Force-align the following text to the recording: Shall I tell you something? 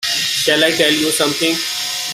Shall 0.03 0.63
I 0.63 0.71
tell 0.71 0.91
you 0.91 1.11
something? 1.11 1.53